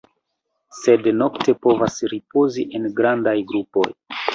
[0.77, 3.91] Sed nokte povas ripozi en grandaj grupoj.